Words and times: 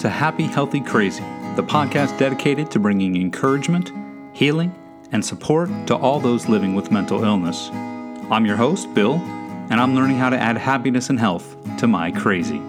To 0.00 0.08
Happy, 0.08 0.44
Healthy, 0.44 0.80
Crazy, 0.80 1.22
the 1.56 1.62
podcast 1.62 2.16
dedicated 2.16 2.70
to 2.70 2.78
bringing 2.78 3.16
encouragement, 3.16 3.92
healing, 4.34 4.74
and 5.12 5.22
support 5.22 5.68
to 5.88 5.94
all 5.94 6.18
those 6.18 6.48
living 6.48 6.74
with 6.74 6.90
mental 6.90 7.22
illness. 7.22 7.68
I'm 8.30 8.46
your 8.46 8.56
host, 8.56 8.94
Bill, 8.94 9.16
and 9.68 9.74
I'm 9.74 9.94
learning 9.94 10.16
how 10.16 10.30
to 10.30 10.38
add 10.38 10.56
happiness 10.56 11.10
and 11.10 11.20
health 11.20 11.54
to 11.76 11.86
my 11.86 12.10
crazy. 12.12 12.62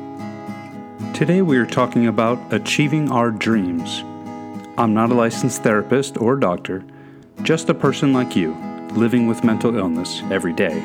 Today 1.14 1.42
we 1.42 1.56
are 1.56 1.66
talking 1.66 2.08
about 2.08 2.52
achieving 2.52 3.10
our 3.10 3.32
dreams. 3.32 4.04
I'm 4.78 4.94
not 4.94 5.10
a 5.10 5.14
licensed 5.14 5.64
therapist 5.64 6.18
or 6.18 6.36
doctor, 6.36 6.84
just 7.44 7.70
a 7.70 7.74
person 7.74 8.12
like 8.12 8.36
you, 8.36 8.56
living 8.92 9.28
with 9.28 9.46
mental 9.46 9.78
illness 9.78 10.22
every 10.30 10.52
day. 10.52 10.82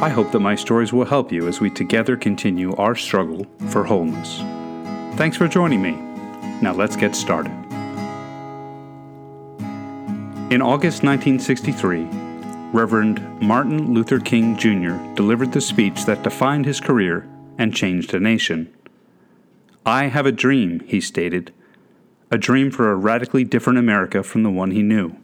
I 0.00 0.08
hope 0.08 0.32
that 0.32 0.40
my 0.40 0.54
stories 0.54 0.94
will 0.94 1.04
help 1.04 1.30
you 1.30 1.46
as 1.48 1.60
we 1.60 1.68
together 1.68 2.16
continue 2.16 2.74
our 2.76 2.94
struggle 2.94 3.46
for 3.68 3.84
wholeness. 3.84 4.42
Thanks 5.16 5.36
for 5.36 5.46
joining 5.46 5.80
me. 5.80 5.92
Now 6.60 6.72
let's 6.72 6.96
get 6.96 7.14
started. 7.14 7.52
In 10.50 10.60
August 10.60 11.04
1963, 11.04 12.08
Reverend 12.72 13.40
Martin 13.40 13.94
Luther 13.94 14.18
King 14.18 14.56
Jr. 14.56 14.96
delivered 15.14 15.52
the 15.52 15.60
speech 15.60 16.04
that 16.06 16.24
defined 16.24 16.66
his 16.66 16.80
career 16.80 17.28
and 17.58 17.72
changed 17.72 18.12
a 18.12 18.18
nation. 18.18 18.74
I 19.86 20.06
have 20.06 20.26
a 20.26 20.32
dream, 20.32 20.80
he 20.80 21.00
stated, 21.00 21.54
a 22.32 22.36
dream 22.36 22.72
for 22.72 22.90
a 22.90 22.96
radically 22.96 23.44
different 23.44 23.78
America 23.78 24.24
from 24.24 24.42
the 24.42 24.50
one 24.50 24.72
he 24.72 24.82
knew. 24.82 25.14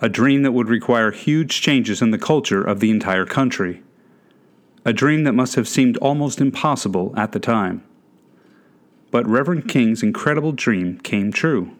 A 0.00 0.08
dream 0.08 0.42
that 0.44 0.52
would 0.52 0.68
require 0.68 1.10
huge 1.10 1.60
changes 1.60 2.00
in 2.00 2.12
the 2.12 2.18
culture 2.18 2.62
of 2.62 2.78
the 2.78 2.92
entire 2.92 3.26
country. 3.26 3.82
A 4.84 4.92
dream 4.92 5.24
that 5.24 5.32
must 5.32 5.56
have 5.56 5.66
seemed 5.66 5.96
almost 5.96 6.40
impossible 6.40 7.12
at 7.16 7.32
the 7.32 7.40
time. 7.40 7.82
But 9.10 9.26
Reverend 9.26 9.68
King's 9.68 10.02
incredible 10.02 10.52
dream 10.52 10.98
came 10.98 11.32
true. 11.32 11.70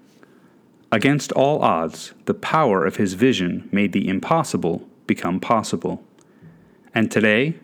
Against 0.93 1.33
all 1.33 1.63
odds, 1.63 2.15
the 2.27 2.35
power 2.35 2.85
of 2.85 2.97
his 2.97 3.15
vision 3.15 3.69
made 3.73 3.93
the 3.93 4.09
impossible 4.09 4.89
become 5.07 5.41
possible. 5.41 6.03
And 6.95 7.11
today, 7.11 7.59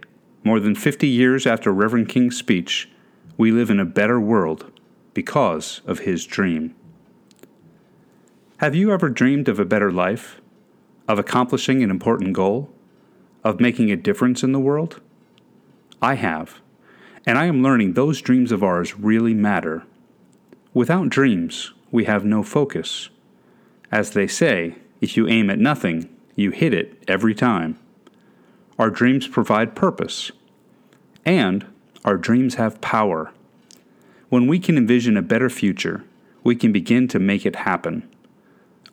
more 0.44 0.60
than 0.60 0.74
50 0.74 1.06
years 1.06 1.46
after 1.46 1.72
Reverend 1.72 2.08
King's 2.08 2.36
speech, 2.36 2.88
we 3.36 3.52
live 3.52 3.70
in 3.70 3.80
a 3.80 3.84
better 3.84 4.20
world 4.20 4.70
because 5.14 5.80
of 5.86 6.00
his 6.00 6.26
dream. 6.26 6.74
Have 8.58 8.74
you 8.74 8.92
ever 8.92 9.08
dreamed 9.08 9.48
of 9.48 9.58
a 9.58 9.64
better 9.64 9.90
life? 9.90 10.40
Of 11.08 11.18
accomplishing 11.18 11.82
an 11.82 11.90
important 11.90 12.32
goal? 12.32 12.70
Of 13.42 13.60
making 13.60 13.90
a 13.90 13.96
difference 13.96 14.42
in 14.42 14.52
the 14.52 14.60
world? 14.60 15.00
I 16.00 16.14
have. 16.14 16.60
And 17.26 17.38
I 17.38 17.46
am 17.46 17.62
learning 17.62 17.92
those 17.92 18.20
dreams 18.20 18.50
of 18.50 18.62
ours 18.62 18.98
really 18.98 19.34
matter. 19.34 19.84
Without 20.74 21.08
dreams, 21.08 21.72
we 21.90 22.04
have 22.04 22.24
no 22.24 22.42
focus. 22.42 23.10
As 23.90 24.10
they 24.10 24.26
say, 24.26 24.76
if 25.00 25.16
you 25.16 25.28
aim 25.28 25.50
at 25.50 25.58
nothing, 25.58 26.08
you 26.34 26.50
hit 26.50 26.72
it 26.72 27.02
every 27.06 27.34
time. 27.34 27.78
Our 28.78 28.90
dreams 28.90 29.28
provide 29.28 29.76
purpose. 29.76 30.32
And 31.24 31.66
our 32.04 32.16
dreams 32.16 32.54
have 32.56 32.80
power. 32.80 33.32
When 34.28 34.46
we 34.46 34.58
can 34.58 34.76
envision 34.76 35.16
a 35.16 35.22
better 35.22 35.50
future, 35.50 36.04
we 36.42 36.56
can 36.56 36.72
begin 36.72 37.06
to 37.08 37.18
make 37.18 37.46
it 37.46 37.56
happen. 37.56 38.08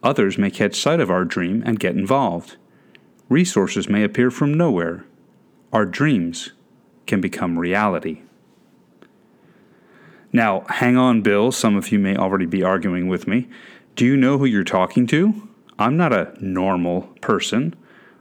Others 0.03 0.38
may 0.38 0.51
catch 0.51 0.79
sight 0.79 1.00
of 1.00 1.09
our 1.09 1.25
dream 1.25 1.63
and 1.66 1.79
get 1.79 1.95
involved. 1.95 2.57
Resources 3.29 3.89
may 3.89 4.03
appear 4.03 4.29
from 4.29 4.53
nowhere. 4.53 5.06
Our 5.72 5.85
dreams 5.85 6.51
can 7.09 7.20
become 7.20 7.58
reality. 7.58 8.22
Now, 10.31 10.62
hang 10.70 10.96
on, 10.96 11.22
Bill. 11.24 11.52
Some 11.52 11.75
of 11.75 11.92
you 11.92 11.97
may 11.97 12.16
already 12.16 12.46
be 12.46 12.64
arguing 12.64 13.08
with 13.08 13.28
me. 13.28 13.50
Do 13.96 14.06
you 14.06 14.16
know 14.16 14.38
who 14.38 14.46
you're 14.46 14.64
talking 14.64 15.08
to? 15.08 15.50
I'm 15.80 15.98
not 15.98 16.14
a 16.14 16.34
normal 16.40 17.02
person. 17.19 17.75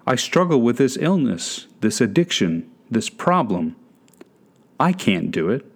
I 0.06 0.16
struggle 0.16 0.62
with 0.62 0.78
this 0.78 0.97
illness, 0.98 1.66
this 1.82 2.00
addiction, 2.00 2.69
this 2.91 3.10
problem. 3.10 3.77
I 4.81 4.94
can't 4.94 5.31
do 5.31 5.50
it. 5.50 5.71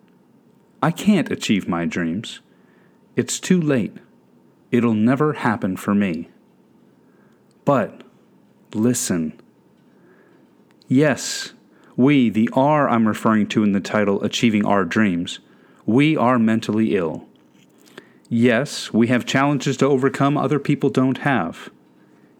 I 0.83 0.91
can't 0.91 1.31
achieve 1.31 1.69
my 1.69 1.85
dreams. 1.85 2.41
It's 3.15 3.39
too 3.39 3.61
late. 3.61 3.99
It'll 4.71 4.95
never 4.95 5.35
happen 5.35 5.77
for 5.77 5.95
me. 5.95 6.31
But 7.67 8.05
listen. 8.73 9.39
Yes, 10.89 11.53
we, 11.97 12.31
the 12.31 12.49
R 12.53 12.89
I'm 12.89 13.07
referring 13.07 13.47
to 13.49 13.63
in 13.63 13.73
the 13.73 13.81
title 13.81 14.23
Achieving 14.23 14.65
Our 14.65 14.85
Dreams, 14.85 15.41
we 15.85 16.17
are 16.17 16.39
mentally 16.39 16.97
ill. 16.97 17.27
Yes, 18.29 18.93
we 18.93 19.09
have 19.09 19.27
challenges 19.27 19.77
to 19.79 19.87
overcome 19.87 20.39
other 20.39 20.59
people 20.59 20.89
don't 20.89 21.19
have. 21.19 21.71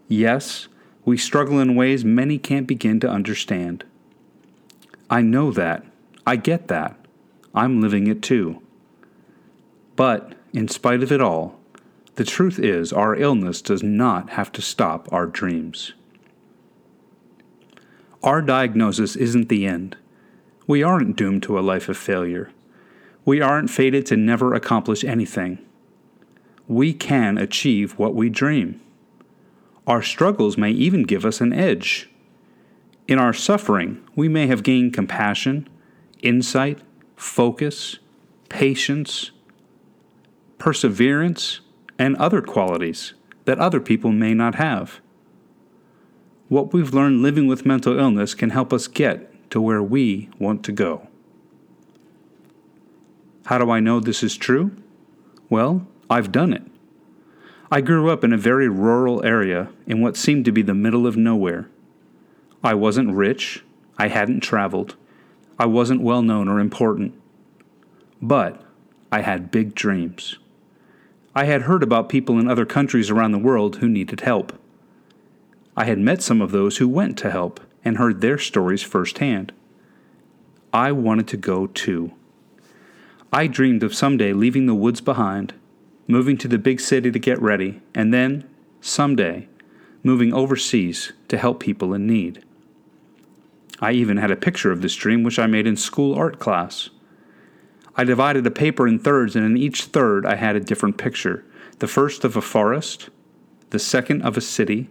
Yes, 0.09 0.69
we 1.05 1.19
struggle 1.19 1.59
in 1.59 1.75
ways 1.75 2.05
many 2.05 2.39
can't 2.39 2.67
begin 2.67 3.01
to 3.01 3.11
understand. 3.11 3.85
I 5.11 5.21
know 5.21 5.51
that. 5.53 5.85
I 6.27 6.37
get 6.37 6.69
that. 6.69 6.97
I'm 7.55 7.81
living 7.81 8.07
it 8.07 8.23
too. 8.23 8.63
But, 9.97 10.35
in 10.55 10.69
spite 10.69 11.03
of 11.03 11.13
it 11.13 11.21
all, 11.21 11.59
the 12.15 12.25
truth 12.25 12.59
is 12.59 12.93
our 12.93 13.15
illness 13.17 13.61
does 13.61 13.83
not 13.83 14.31
have 14.31 14.53
to 14.53 14.63
stop 14.63 15.13
our 15.13 15.27
dreams. 15.27 15.93
Our 18.23 18.41
diagnosis 18.41 19.17
isn't 19.17 19.49
the 19.49 19.67
end. 19.67 19.97
We 20.69 20.83
aren't 20.83 21.17
doomed 21.17 21.43
to 21.45 21.59
a 21.59 21.61
life 21.61 21.89
of 21.89 21.97
failure. 21.97 22.53
We 23.25 23.41
aren't 23.41 23.71
fated 23.71 24.07
to 24.07 24.17
never 24.17 24.55
accomplish 24.55 25.03
anything. 25.03 25.59
We 26.69 26.93
can 26.93 27.37
achieve 27.37 27.99
what 27.99 28.15
we 28.15 28.31
dream. 28.31 28.81
Our 29.87 30.03
struggles 30.03 30.57
may 30.57 30.71
even 30.71 31.03
give 31.03 31.25
us 31.25 31.41
an 31.41 31.53
edge. 31.53 32.09
In 33.09 33.19
our 33.19 33.33
suffering, 33.33 34.01
we 34.15 34.29
may 34.29 34.47
have 34.47 34.63
gained 34.63 34.95
compassion, 34.95 35.69
insight, 36.23 36.79
focus, 37.17 37.99
patience, 38.49 39.33
perseverance, 40.59 41.61
and 41.99 42.15
other 42.17 42.41
qualities 42.41 43.15
that 43.47 43.59
other 43.59 43.81
people 43.81 44.13
may 44.13 44.33
not 44.33 44.55
have. 44.55 45.01
What 46.53 46.75
we've 46.75 46.93
learned 46.93 47.23
living 47.23 47.47
with 47.47 47.65
mental 47.65 47.99
illness 47.99 48.35
can 48.35 48.51
help 48.51 48.75
us 48.75 48.87
get 48.87 49.51
to 49.53 49.59
where 49.59 49.83
we 49.83 50.29
want 50.39 50.63
to 50.65 50.73
go. 50.73 51.09
How 53.47 53.57
do 53.57 53.71
I 53.71 53.81
know 53.81 54.01
this 54.01 54.23
is 54.23 54.37
true? 54.37 54.77
Well, 55.49 55.87
I've 56.11 56.31
done 56.31 56.53
it. 56.53 56.61
I 57.71 57.81
grew 57.81 58.11
up 58.11 58.23
in 58.23 58.35
a 58.35 58.37
very 58.37 58.69
rural 58.69 59.25
area 59.25 59.71
in 59.87 60.03
what 60.03 60.19
seemed 60.19 60.45
to 60.45 60.53
be 60.53 60.61
the 60.61 60.75
middle 60.75 61.07
of 61.07 61.17
nowhere. 61.17 61.71
I 62.63 62.75
wasn't 62.75 63.15
rich, 63.15 63.65
I 63.97 64.09
hadn't 64.09 64.41
traveled, 64.41 64.97
I 65.59 65.65
wasn't 65.65 66.03
well 66.03 66.21
known 66.21 66.49
or 66.49 66.61
important. 66.61 67.15
But 68.21 68.63
I 69.11 69.23
had 69.23 69.51
big 69.51 69.75
dreams. 69.75 70.39
I 71.35 71.45
had 71.47 71.63
heard 71.63 71.83
about 71.83 72.11
people 72.11 72.39
in 72.39 72.47
other 72.47 72.67
countries 72.67 73.09
around 73.09 73.33
the 73.33 73.39
world 73.39 73.77
who 73.77 73.89
needed 73.89 74.21
help. 74.21 74.62
I 75.77 75.85
had 75.85 75.99
met 75.99 76.23
some 76.23 76.41
of 76.43 76.51
those 76.51 76.77
who 76.77 76.89
went 76.89 77.17
to 77.19 77.31
help 77.31 77.61
and 77.85 77.97
heard 77.97 78.21
their 78.21 78.39
stories 78.39 78.83
firsthand. 78.83 79.53
I 80.73 80.93
wanted 80.93 81.29
to 81.29 81.37
go 81.37 81.67
too. 81.67 82.13
I 83.33 83.47
dreamed 83.47 83.83
of 83.83 83.95
someday 83.95 84.33
leaving 84.33 84.67
the 84.67 84.75
woods 84.75 85.01
behind, 85.01 85.55
moving 86.07 86.37
to 86.39 86.49
the 86.49 86.59
big 86.59 86.81
city 86.81 87.11
to 87.11 87.19
get 87.19 87.41
ready, 87.41 87.81
and 87.95 88.13
then, 88.13 88.49
someday, 88.81 89.49
moving 90.03 90.35
overseas 90.35 91.13
to 91.29 91.39
help 91.39 91.61
people 91.61 91.95
in 91.95 92.07
need. 92.07 92.45
I 93.81 93.93
even 93.93 94.19
had 94.19 94.31
a 94.31 94.37
picture 94.37 94.71
of 94.71 94.83
this 94.83 94.95
dream 94.95 95.23
which 95.23 95.39
I 95.39 95.47
made 95.47 95.67
in 95.67 95.77
school 95.77 96.15
art 96.15 96.39
class. 96.39 96.91
I 97.97 98.05
divided 98.05 98.47
a 98.47 98.51
paper 98.51 98.87
in 98.87 98.99
thirds, 98.99 99.35
and 99.35 99.45
in 99.45 99.57
each 99.57 99.85
third 99.85 100.27
I 100.27 100.37
had 100.37 100.57
a 100.57 100.61
different 100.61 100.99
picture 100.99 101.45
the 101.79 101.89
first 101.89 102.25
of 102.25 102.37
a 102.37 102.41
forest, 102.41 103.09
the 103.71 103.79
second 103.79 104.23
of 104.23 104.37
a 104.37 104.41
city, 104.41 104.89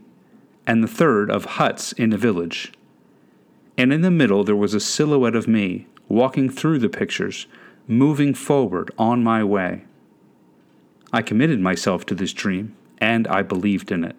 and 0.65 0.83
the 0.83 0.87
third 0.87 1.29
of 1.29 1.45
huts 1.45 1.91
in 1.93 2.13
a 2.13 2.17
village. 2.17 2.71
And 3.77 3.91
in 3.91 4.01
the 4.01 4.11
middle 4.11 4.43
there 4.43 4.55
was 4.55 4.73
a 4.73 4.79
silhouette 4.79 5.35
of 5.35 5.47
me, 5.47 5.87
walking 6.07 6.49
through 6.49 6.79
the 6.79 6.89
pictures, 6.89 7.47
moving 7.87 8.33
forward 8.33 8.91
on 8.97 9.23
my 9.23 9.43
way. 9.43 9.83
I 11.13 11.21
committed 11.21 11.59
myself 11.59 12.05
to 12.07 12.15
this 12.15 12.33
dream, 12.33 12.75
and 12.99 13.27
I 13.27 13.41
believed 13.41 13.91
in 13.91 14.03
it. 14.03 14.15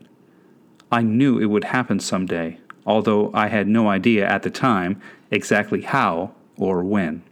I 0.90 1.02
knew 1.02 1.38
it 1.38 1.46
would 1.46 1.64
happen 1.64 2.00
someday, 2.00 2.58
although 2.84 3.30
I 3.32 3.48
had 3.48 3.66
no 3.66 3.88
idea 3.88 4.28
at 4.28 4.42
the 4.42 4.50
time 4.50 5.00
exactly 5.30 5.82
how 5.82 6.32
or 6.56 6.82
when. 6.84 7.22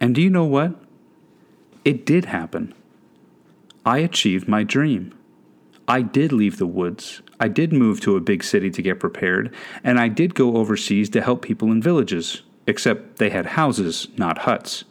And 0.00 0.14
do 0.14 0.20
you 0.20 0.30
know 0.30 0.44
what? 0.44 0.74
It 1.84 2.04
did 2.04 2.24
happen. 2.24 2.74
I 3.86 3.98
achieved 3.98 4.48
my 4.48 4.64
dream. 4.64 5.14
I 5.86 6.02
did 6.02 6.32
leave 6.32 6.58
the 6.58 6.66
woods. 6.66 7.22
I 7.42 7.48
did 7.48 7.72
move 7.72 8.00
to 8.02 8.14
a 8.14 8.20
big 8.20 8.44
city 8.44 8.70
to 8.70 8.82
get 8.82 9.00
prepared, 9.00 9.52
and 9.82 9.98
I 9.98 10.06
did 10.06 10.36
go 10.36 10.58
overseas 10.58 11.10
to 11.10 11.20
help 11.20 11.42
people 11.42 11.72
in 11.72 11.82
villages, 11.82 12.42
except 12.68 13.16
they 13.16 13.30
had 13.30 13.58
houses, 13.58 14.06
not 14.16 14.46
huts. 14.46 14.84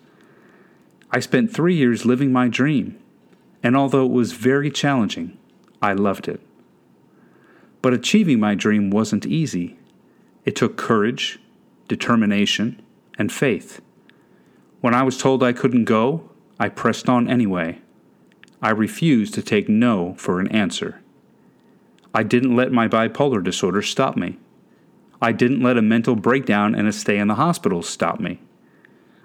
I 1.11 1.21
spent 1.21 1.53
three 1.53 1.75
years 1.75 2.05
living 2.05 2.33
my 2.33 2.49
dream, 2.49 2.99
and 3.63 3.77
although 3.77 4.05
it 4.05 4.11
was 4.11 4.33
very 4.33 4.69
challenging, 4.69 5.37
I 5.81 5.93
loved 5.93 6.27
it. 6.27 6.41
But 7.81 7.93
achieving 7.93 8.41
my 8.41 8.53
dream 8.53 8.89
wasn't 8.89 9.25
easy. 9.25 9.77
It 10.43 10.57
took 10.57 10.75
courage, 10.75 11.39
determination, 11.87 12.81
and 13.17 13.31
faith. 13.31 13.79
When 14.81 14.93
I 14.93 15.03
was 15.03 15.17
told 15.17 15.41
I 15.41 15.53
couldn't 15.53 15.85
go, 15.85 16.29
I 16.59 16.67
pressed 16.67 17.07
on 17.07 17.29
anyway. 17.29 17.79
I 18.61 18.71
refused 18.71 19.35
to 19.35 19.41
take 19.41 19.69
no 19.69 20.15
for 20.15 20.41
an 20.41 20.49
answer. 20.49 21.00
I 22.13 22.23
didn't 22.23 22.55
let 22.55 22.71
my 22.71 22.87
bipolar 22.87 23.43
disorder 23.43 23.81
stop 23.81 24.17
me. 24.17 24.37
I 25.21 25.31
didn't 25.31 25.61
let 25.61 25.77
a 25.77 25.81
mental 25.81 26.15
breakdown 26.15 26.75
and 26.75 26.87
a 26.87 26.91
stay 26.91 27.17
in 27.17 27.27
the 27.27 27.35
hospital 27.35 27.81
stop 27.81 28.19
me. 28.19 28.39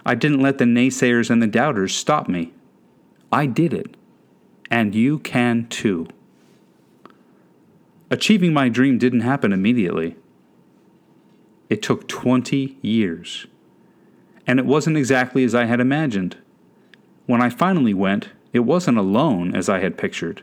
I 0.04 0.14
didn't 0.14 0.40
let 0.40 0.58
the 0.58 0.64
naysayers 0.64 1.30
and 1.30 1.42
the 1.42 1.46
doubters 1.46 1.94
stop 1.94 2.28
me. 2.28 2.52
I 3.32 3.46
did 3.46 3.72
it. 3.72 3.96
And 4.70 4.94
you 4.94 5.18
can 5.18 5.66
too. 5.68 6.06
Achieving 8.10 8.52
my 8.52 8.68
dream 8.68 8.98
didn't 8.98 9.22
happen 9.22 9.52
immediately. 9.52 10.16
It 11.68 11.82
took 11.82 12.06
20 12.06 12.78
years. 12.82 13.46
And 14.46 14.60
it 14.60 14.66
wasn't 14.66 14.96
exactly 14.96 15.42
as 15.42 15.54
I 15.54 15.64
had 15.64 15.80
imagined. 15.80 16.36
When 17.26 17.42
I 17.42 17.50
finally 17.50 17.94
went, 17.94 18.28
it 18.52 18.60
wasn't 18.60 18.98
alone 18.98 19.56
as 19.56 19.68
I 19.68 19.80
had 19.80 19.98
pictured, 19.98 20.42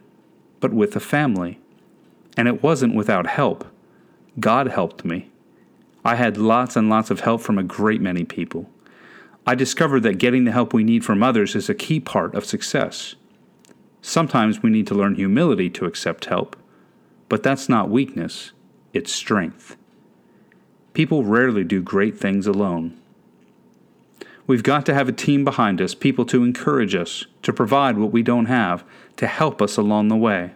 but 0.60 0.74
with 0.74 0.96
a 0.98 1.00
family. 1.00 1.60
And 2.36 2.48
it 2.48 2.64
wasn't 2.64 2.96
without 2.96 3.28
help. 3.28 3.66
God 4.40 4.68
helped 4.68 5.06
me. 5.06 5.30
I 6.06 6.16
had 6.16 6.38
lots 6.38 6.76
and 6.76 6.90
lots 6.90 7.12
of 7.12 7.22
help 7.22 7.42
from 7.42 7.58
a 7.58 7.64
great 7.64 8.02
many 8.02 8.24
people. 8.24 8.70
I 9.46 9.56
discovered 9.56 10.02
that 10.04 10.18
getting 10.18 10.46
the 10.46 10.52
help 10.52 10.74
we 10.74 10.84
need 10.84 11.04
from 11.04 11.22
others 11.22 11.56
is 11.56 11.70
a 11.70 11.76
key 11.76 12.00
part 12.00 12.34
of 12.34 12.46
success. 12.46 13.16
Sometimes 14.02 14.62
we 14.62 14.70
need 14.70 14.88
to 14.88 14.96
learn 14.96 15.16
humility 15.16 15.70
to 15.72 15.86
accept 15.86 16.26
help, 16.26 16.56
but 17.30 17.44
that's 17.44 17.70
not 17.70 17.90
weakness, 17.90 18.52
it's 18.94 19.12
strength. 19.12 19.78
People 20.94 21.24
rarely 21.24 21.64
do 21.64 21.82
great 21.82 22.18
things 22.18 22.48
alone. 22.48 23.00
We've 24.46 24.64
got 24.64 24.86
to 24.88 24.94
have 24.94 25.08
a 25.08 25.14
team 25.14 25.46
behind 25.46 25.82
us, 25.82 25.96
people 25.96 26.26
to 26.26 26.44
encourage 26.44 26.96
us, 26.96 27.26
to 27.44 27.54
provide 27.54 27.98
what 27.98 28.12
we 28.12 28.22
don't 28.22 28.46
have, 28.46 28.84
to 29.18 29.28
help 29.28 29.62
us 29.62 29.78
along 29.78 30.10
the 30.10 30.18
way. 30.18 30.52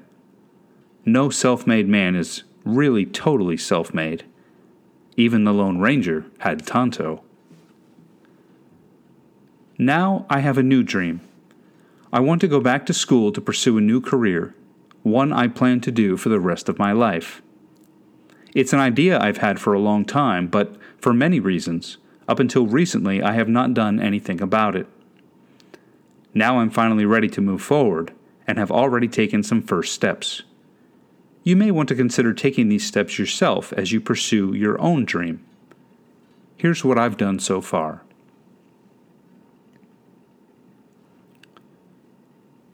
No 1.08 1.30
self 1.30 1.66
made 1.66 1.88
man 1.88 2.18
is 2.18 2.44
really 2.66 3.06
totally 3.06 3.56
self 3.56 3.94
made. 3.94 4.26
Even 5.16 5.46
the 5.46 5.54
Lone 5.54 5.80
Ranger 5.80 6.26
had 6.40 6.68
Tonto. 6.68 7.24
Now 9.78 10.26
I 10.30 10.40
have 10.40 10.58
a 10.58 10.64
new 10.64 10.84
dream. 10.84 11.22
I 12.12 12.20
want 12.20 12.42
to 12.42 12.48
go 12.50 12.60
back 12.60 12.86
to 12.88 12.94
school 12.94 13.32
to 13.32 13.40
pursue 13.40 13.78
a 13.78 13.82
new 13.82 14.02
career, 14.02 14.54
one 15.04 15.32
I 15.32 15.48
plan 15.48 15.80
to 15.82 15.94
do 15.94 16.18
for 16.18 16.28
the 16.28 16.42
rest 16.42 16.68
of 16.68 16.78
my 16.78 16.92
life. 16.92 17.42
It's 18.54 18.74
an 18.74 18.80
idea 18.80 19.18
I've 19.18 19.38
had 19.38 19.62
for 19.62 19.74
a 19.74 19.80
long 19.80 20.04
time, 20.04 20.48
but 20.48 20.76
for 20.98 21.14
many 21.14 21.40
reasons, 21.40 22.00
up 22.28 22.38
until 22.38 22.68
recently, 22.68 23.24
I 23.24 23.32
have 23.32 23.48
not 23.48 23.74
done 23.74 24.02
anything 24.02 24.42
about 24.42 24.76
it. 24.76 24.88
Now 26.34 26.60
I'm 26.60 26.70
finally 26.70 27.06
ready 27.06 27.30
to 27.30 27.40
move 27.40 27.62
forward 27.62 28.12
and 28.46 28.58
have 28.58 28.72
already 28.72 29.08
taken 29.08 29.42
some 29.42 29.62
first 29.62 29.94
steps. 29.94 30.44
You 31.48 31.56
may 31.56 31.72
want 31.72 31.88
to 31.88 31.96
consider 31.96 32.34
taking 32.34 32.68
these 32.68 32.86
steps 32.86 33.18
yourself 33.18 33.72
as 33.72 33.94
you 33.94 34.02
pursue 34.02 34.54
your 34.54 34.78
own 34.82 35.06
dream. 35.06 35.46
Here's 36.58 36.84
what 36.84 36.98
I've 36.98 37.16
done 37.16 37.40
so 37.40 37.62
far. 37.62 38.04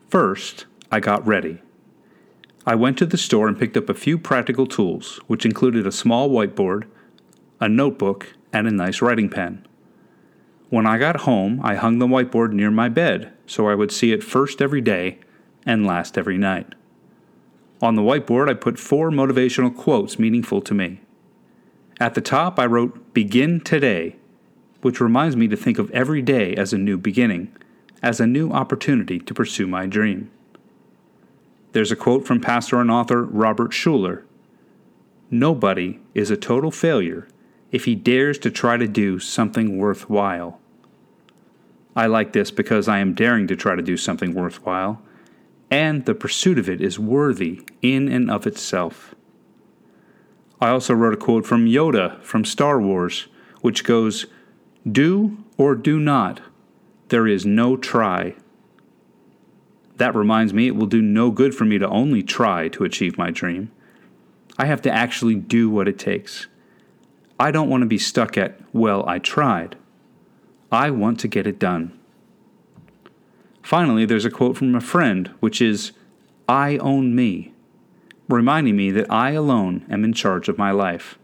First, 0.10 0.66
I 0.92 1.00
got 1.00 1.24
ready. 1.28 1.62
I 2.66 2.74
went 2.74 2.98
to 2.98 3.06
the 3.06 3.16
store 3.16 3.48
and 3.48 3.60
picked 3.60 3.78
up 3.78 3.90
a 3.90 3.94
few 3.94 4.18
practical 4.18 4.66
tools, 4.66 5.20
which 5.28 5.46
included 5.46 5.86
a 5.86 5.92
small 5.92 6.28
whiteboard, 6.32 6.86
a 7.60 7.70
notebook, 7.70 8.34
and 8.52 8.68
a 8.68 8.72
nice 8.72 9.04
writing 9.04 9.30
pen. 9.30 9.68
When 10.72 10.88
I 10.88 10.98
got 10.98 11.28
home, 11.30 11.62
I 11.64 11.76
hung 11.76 12.00
the 12.00 12.08
whiteboard 12.08 12.54
near 12.54 12.72
my 12.72 12.90
bed 12.90 13.34
so 13.46 13.68
I 13.68 13.76
would 13.76 13.92
see 13.92 14.12
it 14.12 14.24
first 14.24 14.64
every 14.64 14.82
day 14.82 15.20
and 15.64 15.86
last 15.86 16.18
every 16.18 16.40
night. 16.40 16.74
On 17.84 17.96
the 17.96 18.02
whiteboard, 18.02 18.50
I 18.50 18.54
put 18.54 18.80
four 18.80 19.12
motivational 19.12 19.76
quotes 19.76 20.18
meaningful 20.18 20.62
to 20.62 20.74
me. 20.74 21.02
At 22.00 22.14
the 22.14 22.22
top, 22.22 22.58
I 22.58 22.66
wrote, 22.66 23.14
Begin 23.14 23.60
today, 23.60 24.16
which 24.82 25.02
reminds 25.02 25.36
me 25.36 25.50
to 25.50 25.58
think 25.58 25.78
of 25.78 25.92
every 25.92 26.22
day 26.22 26.56
as 26.56 26.72
a 26.72 26.78
new 26.78 26.98
beginning, 26.98 27.54
as 28.02 28.22
a 28.22 28.26
new 28.26 28.52
opportunity 28.52 29.20
to 29.20 29.34
pursue 29.34 29.68
my 29.68 29.86
dream. 29.86 30.32
There's 31.74 31.92
a 31.92 31.98
quote 31.98 32.26
from 32.26 32.40
pastor 32.40 32.80
and 32.80 32.90
author 32.90 33.22
Robert 33.22 33.72
Schuller 33.72 34.24
Nobody 35.30 36.00
is 36.14 36.32
a 36.32 36.38
total 36.38 36.72
failure 36.72 37.28
if 37.74 37.84
he 37.84 37.96
dares 37.96 38.40
to 38.40 38.50
try 38.50 38.78
to 38.78 38.88
do 38.88 39.20
something 39.20 39.78
worthwhile. 39.78 40.58
I 41.98 42.06
like 42.06 42.32
this 42.32 42.50
because 42.50 42.88
I 42.88 43.00
am 43.00 43.14
daring 43.14 43.46
to 43.48 43.58
try 43.58 43.76
to 43.76 43.82
do 43.82 43.98
something 43.98 44.34
worthwhile, 44.34 45.02
and 45.70 46.06
the 46.06 46.16
pursuit 46.16 46.60
of 46.60 46.70
it 46.70 46.82
is 46.82 47.00
worthy 47.00 47.62
in 47.82 48.08
and 48.08 48.30
of 48.30 48.46
itself. 48.46 49.16
I 50.62 50.70
also 50.70 50.94
wrote 50.94 51.14
a 51.14 51.18
quote 51.18 51.46
from 51.46 51.66
Yoda 51.66 52.22
from 52.22 52.46
Star 52.46 52.80
Wars, 52.80 53.28
which 53.62 53.84
goes, 53.84 54.28
Do 54.90 55.44
or 55.58 55.76
do 55.76 56.00
not, 56.00 56.42
there 57.10 57.28
is 57.28 57.46
no 57.46 57.76
try. 57.76 58.36
That 59.98 60.16
reminds 60.16 60.54
me 60.54 60.68
it 60.68 60.76
will 60.76 60.88
do 60.88 61.02
no 61.02 61.32
good 61.32 61.54
for 61.54 61.66
me 61.66 61.78
to 61.78 61.88
only 61.90 62.24
try 62.24 62.68
to 62.70 62.84
achieve 62.84 63.18
my 63.18 63.30
dream. 63.30 63.72
I 64.58 64.66
have 64.66 64.82
to 64.84 64.92
actually 64.92 65.36
do 65.36 65.70
what 65.70 65.88
it 65.88 66.00
takes. 66.00 66.48
I 67.40 67.52
don't 67.52 67.70
want 67.70 67.82
to 67.82 67.88
be 67.88 67.98
stuck 67.98 68.38
at, 68.38 68.60
well, 68.74 69.08
I 69.08 69.20
tried. 69.20 69.76
I 70.72 70.92
want 70.92 71.20
to 71.22 71.28
get 71.28 71.48
it 71.48 71.60
done. 71.60 72.00
Finally, 73.64 74.06
there's 74.06 74.26
a 74.26 74.30
quote 74.30 74.58
from 74.58 74.76
a 74.76 74.82
friend, 74.82 75.34
which 75.40 75.62
is, 75.62 75.94
I 76.48 76.78
own 76.78 77.16
me, 77.16 77.54
reminding 78.28 78.76
me 78.76 78.92
that 78.92 79.10
I 79.10 79.32
alone 79.32 79.86
am 79.90 80.04
in 80.04 80.14
charge 80.14 80.50
of 80.50 80.58
my 80.58 80.72
life. 80.72 81.18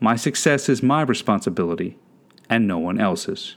My 0.00 0.16
success 0.16 0.70
is 0.70 0.82
my 0.82 1.02
responsibility, 1.02 1.98
and 2.48 2.66
no 2.66 2.78
one 2.78 2.98
else's. 2.98 3.56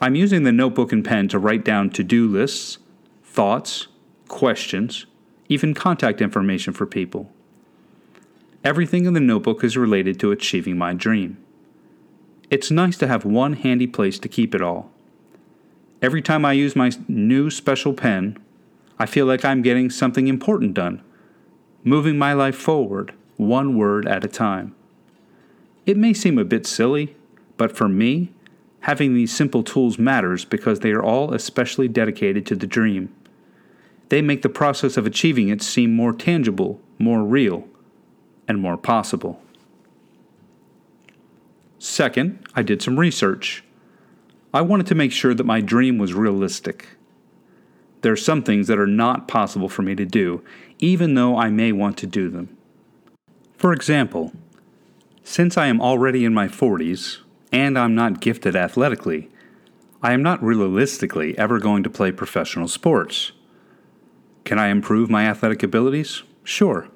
I'm 0.00 0.16
using 0.16 0.42
the 0.42 0.52
notebook 0.52 0.92
and 0.92 1.04
pen 1.04 1.28
to 1.28 1.38
write 1.38 1.64
down 1.64 1.90
to 1.90 2.02
do 2.02 2.26
lists, 2.26 2.78
thoughts, 3.22 3.86
questions, 4.26 5.06
even 5.48 5.72
contact 5.72 6.20
information 6.20 6.72
for 6.72 6.84
people. 6.84 7.30
Everything 8.64 9.06
in 9.06 9.14
the 9.14 9.20
notebook 9.20 9.62
is 9.62 9.76
related 9.76 10.18
to 10.18 10.32
achieving 10.32 10.76
my 10.76 10.94
dream. 10.94 11.38
It's 12.50 12.70
nice 12.70 12.98
to 12.98 13.06
have 13.06 13.24
one 13.24 13.52
handy 13.52 13.86
place 13.86 14.18
to 14.18 14.28
keep 14.28 14.54
it 14.54 14.62
all. 14.62 14.90
Every 16.04 16.20
time 16.20 16.44
I 16.44 16.52
use 16.52 16.76
my 16.76 16.90
new 17.08 17.48
special 17.48 17.94
pen, 17.94 18.36
I 18.98 19.06
feel 19.06 19.24
like 19.24 19.42
I'm 19.42 19.62
getting 19.62 19.88
something 19.88 20.28
important 20.28 20.74
done, 20.74 21.02
moving 21.82 22.18
my 22.18 22.34
life 22.34 22.56
forward, 22.56 23.14
one 23.38 23.74
word 23.74 24.06
at 24.06 24.22
a 24.22 24.28
time. 24.28 24.74
It 25.86 25.96
may 25.96 26.12
seem 26.12 26.36
a 26.36 26.44
bit 26.44 26.66
silly, 26.66 27.16
but 27.56 27.74
for 27.74 27.88
me, 27.88 28.34
having 28.80 29.14
these 29.14 29.34
simple 29.34 29.62
tools 29.62 29.98
matters 29.98 30.44
because 30.44 30.80
they 30.80 30.90
are 30.90 31.02
all 31.02 31.32
especially 31.32 31.88
dedicated 31.88 32.44
to 32.48 32.54
the 32.54 32.66
dream. 32.66 33.10
They 34.10 34.20
make 34.20 34.42
the 34.42 34.50
process 34.50 34.98
of 34.98 35.06
achieving 35.06 35.48
it 35.48 35.62
seem 35.62 35.96
more 35.96 36.12
tangible, 36.12 36.82
more 36.98 37.24
real 37.24 37.66
and 38.46 38.60
more 38.60 38.76
possible. 38.76 39.40
Second, 41.78 42.46
I 42.54 42.60
did 42.60 42.82
some 42.82 43.00
research. 43.00 43.64
I 44.54 44.60
wanted 44.60 44.86
to 44.86 44.94
make 44.94 45.10
sure 45.10 45.34
that 45.34 45.44
my 45.44 45.60
dream 45.60 45.98
was 45.98 46.14
realistic. 46.14 46.90
There 48.02 48.12
are 48.12 48.16
some 48.16 48.44
things 48.44 48.68
that 48.68 48.78
are 48.78 48.86
not 48.86 49.26
possible 49.26 49.68
for 49.68 49.82
me 49.82 49.96
to 49.96 50.06
do, 50.06 50.44
even 50.78 51.14
though 51.14 51.36
I 51.36 51.50
may 51.50 51.72
want 51.72 51.98
to 51.98 52.06
do 52.06 52.30
them. 52.30 52.56
For 53.56 53.72
example, 53.72 54.32
since 55.24 55.58
I 55.58 55.66
am 55.66 55.80
already 55.80 56.24
in 56.24 56.32
my 56.32 56.46
40s 56.46 57.18
and 57.50 57.76
I'm 57.76 57.96
not 57.96 58.20
gifted 58.20 58.54
athletically, 58.54 59.28
I 60.04 60.12
am 60.12 60.22
not 60.22 60.40
realistically 60.40 61.36
ever 61.36 61.58
going 61.58 61.82
to 61.82 61.90
play 61.90 62.12
professional 62.12 62.68
sports. 62.68 63.32
Can 64.44 64.60
I 64.60 64.68
improve 64.68 65.10
my 65.10 65.26
athletic 65.26 65.64
abilities? 65.64 66.22
Sure. 66.44 66.86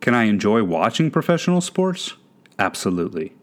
Can 0.00 0.14
I 0.14 0.24
enjoy 0.24 0.64
watching 0.64 1.12
professional 1.12 1.60
sports? 1.60 2.14
Absolutely. 2.58 3.34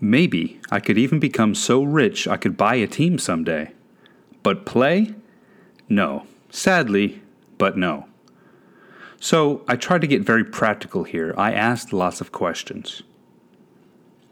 Maybe 0.00 0.60
I 0.70 0.80
could 0.80 0.96
even 0.96 1.20
become 1.20 1.54
so 1.54 1.82
rich 1.82 2.26
I 2.26 2.36
could 2.38 2.56
buy 2.56 2.76
a 2.76 2.86
team 2.86 3.18
someday. 3.18 3.72
But 4.42 4.64
play? 4.64 5.14
No. 5.88 6.26
Sadly, 6.50 7.22
but 7.58 7.76
no. 7.76 8.06
So 9.20 9.62
I 9.68 9.76
tried 9.76 10.00
to 10.00 10.06
get 10.06 10.22
very 10.22 10.44
practical 10.44 11.04
here. 11.04 11.34
I 11.36 11.52
asked 11.52 11.92
lots 11.92 12.22
of 12.22 12.32
questions. 12.32 13.02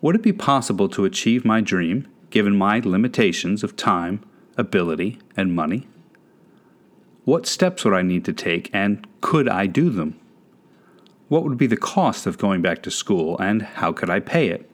Would 0.00 0.14
it 0.14 0.22
be 0.22 0.32
possible 0.32 0.88
to 0.88 1.04
achieve 1.04 1.44
my 1.44 1.60
dream 1.60 2.08
given 2.30 2.56
my 2.56 2.80
limitations 2.80 3.62
of 3.62 3.76
time, 3.76 4.24
ability, 4.56 5.18
and 5.36 5.54
money? 5.54 5.86
What 7.24 7.46
steps 7.46 7.84
would 7.84 7.92
I 7.92 8.02
need 8.02 8.24
to 8.24 8.32
take, 8.32 8.70
and 8.72 9.06
could 9.20 9.48
I 9.48 9.66
do 9.66 9.90
them? 9.90 10.18
What 11.28 11.44
would 11.44 11.58
be 11.58 11.66
the 11.66 11.76
cost 11.76 12.26
of 12.26 12.38
going 12.38 12.62
back 12.62 12.82
to 12.84 12.90
school, 12.90 13.36
and 13.38 13.60
how 13.60 13.92
could 13.92 14.08
I 14.08 14.20
pay 14.20 14.48
it? 14.48 14.70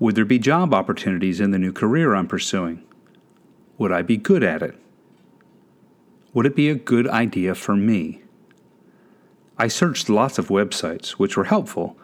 Would 0.00 0.14
there 0.14 0.24
be 0.24 0.38
job 0.38 0.72
opportunities 0.72 1.40
in 1.40 1.50
the 1.50 1.58
new 1.58 1.72
career 1.72 2.14
I'm 2.14 2.28
pursuing? 2.28 2.84
Would 3.78 3.90
I 3.90 4.02
be 4.02 4.16
good 4.16 4.44
at 4.44 4.62
it? 4.62 4.76
Would 6.32 6.46
it 6.46 6.54
be 6.54 6.68
a 6.68 6.76
good 6.76 7.08
idea 7.08 7.56
for 7.56 7.74
me? 7.74 8.22
I 9.56 9.66
searched 9.66 10.08
lots 10.08 10.38
of 10.38 10.48
websites, 10.48 11.10
which 11.10 11.36
were 11.36 11.44
helpful, 11.44 11.96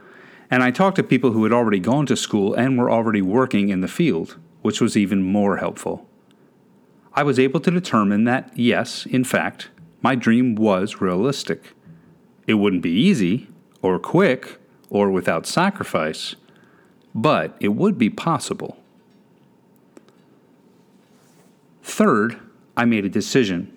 and 0.51 0.63
I 0.65 0.73
talked 0.73 0.97
to 0.97 1.05
people 1.05 1.31
who 1.31 1.45
had 1.45 1.53
already 1.53 1.79
gone 1.79 2.07
to 2.07 2.17
school 2.17 2.53
and 2.55 2.77
were 2.77 2.91
already 2.91 3.23
working 3.23 3.69
in 3.69 3.81
the 3.81 3.87
field, 3.87 4.39
which 4.63 4.81
was 4.81 4.97
even 4.97 5.23
more 5.23 5.59
helpful. 5.59 6.09
I 7.13 7.23
was 7.23 7.39
able 7.39 7.61
to 7.61 7.71
determine 7.71 8.25
that, 8.25 8.51
yes, 8.57 9.07
in 9.07 9.23
fact, 9.23 9.71
my 10.03 10.17
dream 10.17 10.57
was 10.57 11.01
realistic. 11.01 11.75
It 12.49 12.55
wouldn't 12.55 12.83
be 12.83 12.91
easy, 12.91 13.49
or 13.83 14.01
quick, 14.01 14.59
or 14.91 15.11
without 15.11 15.47
sacrifice, 15.47 16.35
but 17.15 17.57
it 17.61 17.69
would 17.69 17.97
be 17.97 18.11
possible. 18.11 18.77
Third, 21.83 22.41
I 22.77 22.85
made 22.85 23.05
a 23.05 23.11
decision. 23.11 23.77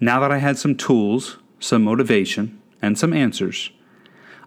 Now 0.00 0.20
that 0.20 0.32
I 0.32 0.38
had 0.38 0.56
some 0.56 0.74
tools, 0.74 1.38
some 1.60 1.82
motivation, 1.82 2.60
and 2.80 2.96
some 2.96 3.12
answers, 3.12 3.70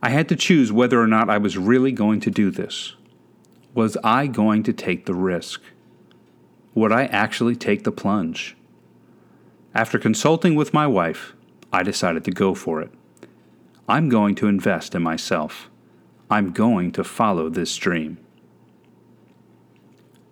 I 0.02 0.10
had 0.10 0.28
to 0.30 0.36
choose 0.36 0.72
whether 0.72 1.00
or 1.00 1.08
not 1.08 1.30
I 1.30 1.38
was 1.38 1.58
really 1.58 1.92
going 1.92 2.22
to 2.22 2.32
do 2.32 2.50
this. 2.50 2.96
Was 3.74 3.98
I 4.04 4.28
going 4.28 4.64
to 4.64 4.74
take 4.74 5.06
the 5.06 5.14
risk? 5.14 5.62
Would 6.74 6.92
I 6.92 7.06
actually 7.06 7.56
take 7.56 7.84
the 7.84 7.92
plunge? 7.92 8.56
After 9.76 10.00
consulting 10.00 10.56
with 10.56 10.74
my 10.74 10.88
wife, 10.88 11.34
I 11.72 11.84
decided 11.84 12.26
to 12.26 12.32
go 12.32 12.56
for 12.56 12.82
it. 12.82 12.92
I'm 13.88 14.10
going 14.10 14.36
to 14.36 14.48
invest 14.48 14.96
in 14.96 15.02
myself. 15.02 15.70
I'm 16.32 16.54
going 16.54 16.94
to 16.94 17.04
follow 17.04 17.50
this 17.50 17.76
dream. 17.76 18.18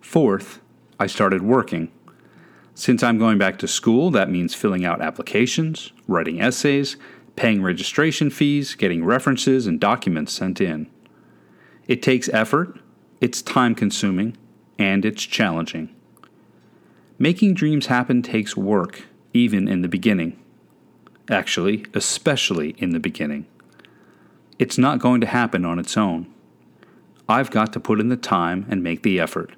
Fourth, 0.00 0.60
I 0.98 1.06
started 1.06 1.42
working. 1.42 1.92
Since 2.74 3.02
I'm 3.02 3.18
going 3.18 3.36
back 3.36 3.58
to 3.58 3.68
school, 3.68 4.10
that 4.12 4.30
means 4.30 4.54
filling 4.54 4.82
out 4.82 5.02
applications, 5.02 5.92
writing 6.08 6.40
essays, 6.40 6.96
paying 7.36 7.62
registration 7.62 8.30
fees, 8.30 8.74
getting 8.74 9.04
references 9.04 9.66
and 9.66 9.78
documents 9.78 10.32
sent 10.32 10.58
in. 10.58 10.88
It 11.86 12.02
takes 12.02 12.30
effort, 12.30 12.80
it's 13.20 13.42
time 13.42 13.74
consuming, 13.74 14.38
and 14.78 15.04
it's 15.04 15.24
challenging. 15.24 15.94
Making 17.18 17.52
dreams 17.52 17.86
happen 17.86 18.22
takes 18.22 18.56
work, 18.56 19.02
even 19.34 19.68
in 19.68 19.82
the 19.82 19.88
beginning. 19.88 20.42
Actually, 21.28 21.84
especially 21.92 22.70
in 22.78 22.90
the 22.90 23.00
beginning. 23.00 23.46
It's 24.60 24.78
not 24.78 25.00
going 25.00 25.20
to 25.22 25.26
happen 25.26 25.64
on 25.64 25.78
its 25.78 25.96
own. 25.96 26.32
I've 27.28 27.50
got 27.50 27.72
to 27.72 27.80
put 27.80 27.98
in 27.98 28.10
the 28.10 28.16
time 28.16 28.66
and 28.68 28.82
make 28.82 29.02
the 29.02 29.18
effort. 29.18 29.56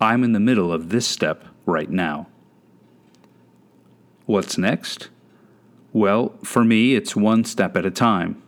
I'm 0.00 0.22
in 0.22 0.32
the 0.32 0.40
middle 0.40 0.72
of 0.72 0.90
this 0.90 1.06
step 1.06 1.44
right 1.66 1.90
now. 1.90 2.28
What's 4.26 4.58
next? 4.58 5.08
Well, 5.92 6.34
for 6.44 6.64
me, 6.64 6.94
it's 6.94 7.16
one 7.16 7.44
step 7.44 7.76
at 7.76 7.86
a 7.86 7.90
time. 7.90 8.40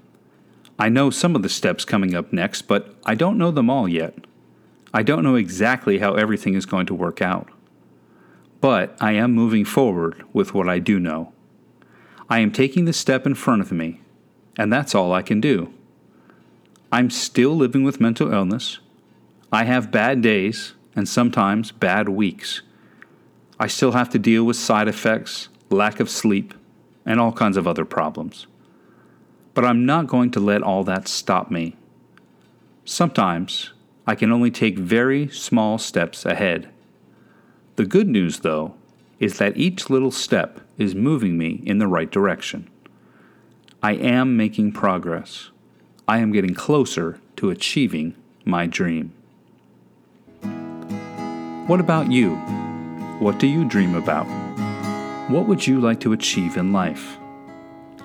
I 0.78 0.88
know 0.88 1.10
some 1.10 1.34
of 1.34 1.42
the 1.42 1.48
steps 1.48 1.84
coming 1.84 2.14
up 2.14 2.32
next, 2.32 2.62
but 2.62 2.94
I 3.04 3.14
don't 3.14 3.38
know 3.38 3.50
them 3.50 3.70
all 3.70 3.88
yet. 3.88 4.14
I 4.92 5.02
don't 5.02 5.25
know 5.25 5.36
exactly 5.36 5.98
how 5.98 6.14
everything 6.14 6.54
is 6.54 6.66
going 6.66 6.86
to 6.86 6.94
work 6.94 7.22
out 7.22 7.48
but 8.60 8.96
I 9.00 9.12
am 9.12 9.32
moving 9.32 9.64
forward 9.64 10.25
with 10.32 10.54
what 10.54 10.68
I 10.68 10.78
do 10.78 10.98
know. 10.98 11.32
I 12.28 12.40
am 12.40 12.50
taking 12.50 12.84
the 12.84 12.92
step 12.92 13.26
in 13.26 13.34
front 13.34 13.62
of 13.62 13.70
me, 13.70 14.00
and 14.56 14.72
that's 14.72 14.94
all 14.94 15.12
I 15.12 15.22
can 15.22 15.40
do. 15.40 15.72
I'm 16.90 17.10
still 17.10 17.54
living 17.54 17.84
with 17.84 18.00
mental 18.00 18.32
illness. 18.32 18.78
I 19.52 19.64
have 19.64 19.90
bad 19.90 20.22
days 20.22 20.75
and 20.94 21.08
sometimes 21.08 21.72
bad 21.72 22.08
weeks. 22.08 22.62
I 23.58 23.66
still 23.66 23.92
have 23.92 24.10
to 24.10 24.18
deal 24.18 24.44
with 24.44 24.56
side 24.56 24.88
effects, 24.88 25.48
lack 25.70 26.00
of 26.00 26.10
sleep, 26.10 26.54
and 27.04 27.20
all 27.20 27.32
kinds 27.32 27.56
of 27.56 27.66
other 27.66 27.84
problems. 27.84 28.46
But 29.54 29.64
I'm 29.64 29.86
not 29.86 30.06
going 30.06 30.30
to 30.32 30.40
let 30.40 30.62
all 30.62 30.84
that 30.84 31.08
stop 31.08 31.50
me. 31.50 31.76
Sometimes 32.84 33.72
I 34.06 34.14
can 34.14 34.30
only 34.30 34.50
take 34.50 34.78
very 34.78 35.28
small 35.28 35.78
steps 35.78 36.25
ahead 36.25 36.70
the 37.76 37.84
good 37.84 38.08
news, 38.08 38.40
though, 38.40 38.75
is 39.20 39.36
that 39.36 39.56
each 39.56 39.90
little 39.90 40.10
step 40.10 40.60
is 40.78 40.94
moving 40.94 41.36
me 41.36 41.62
in 41.64 41.76
the 41.78 41.86
right 41.86 42.10
direction. 42.10 42.68
I 43.83 43.92
am 43.92 44.37
making 44.37 44.73
progress. 44.73 45.50
I 46.09 46.18
am 46.18 46.33
getting 46.33 46.54
closer 46.54 47.21
to 47.37 47.50
achieving 47.50 48.14
my 48.45 48.66
dream. 48.66 49.12
What 51.66 51.80
about 51.80 52.11
you? 52.11 52.37
What 53.18 53.38
do 53.38 53.47
you 53.47 53.64
dream 53.64 53.95
about? 53.95 54.26
What 55.28 55.47
would 55.47 55.66
you 55.66 55.80
like 55.80 56.00
to 56.00 56.12
achieve 56.12 56.56
in 56.56 56.73
life? 56.73 57.18